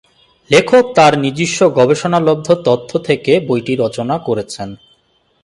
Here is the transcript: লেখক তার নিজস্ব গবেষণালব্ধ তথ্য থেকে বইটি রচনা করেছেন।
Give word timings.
লেখক 0.49 0.85
তার 0.95 1.13
নিজস্ব 1.19 1.59
গবেষণালব্ধ 1.77 2.47
তথ্য 2.67 2.89
থেকে 3.07 3.31
বইটি 3.47 3.73
রচনা 3.75 4.15
করেছেন। 4.19 4.69